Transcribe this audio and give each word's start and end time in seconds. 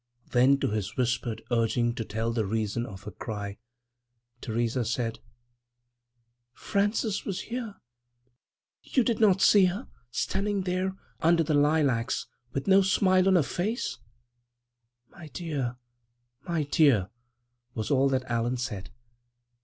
Then, 0.31 0.57
to 0.61 0.69
his 0.71 0.97
whispered 0.97 1.43
urging 1.51 1.93
to 1.93 2.03
tell 2.03 2.31
the 2.33 2.43
reason 2.43 2.87
of 2.87 3.03
her 3.03 3.11
cry, 3.11 3.59
Theresa 4.41 4.83
said: 4.83 5.19
"Frances 6.53 7.23
was 7.23 7.41
here. 7.41 7.75
You 8.81 9.03
did 9.03 9.19
not 9.19 9.41
see 9.43 9.65
her, 9.65 9.87
standing 10.09 10.63
there, 10.63 10.95
under 11.21 11.43
the 11.43 11.53
lilacs, 11.53 12.25
with 12.51 12.65
no 12.65 12.81
smile 12.81 13.27
on 13.27 13.35
her 13.35 13.43
face?" 13.43 13.99
"My 15.11 15.27
dear, 15.27 15.75
my 16.47 16.63
dear!" 16.63 17.11
was 17.75 17.91
all 17.91 18.09
that 18.09 18.23
Allan 18.25 18.57
said. 18.57 18.89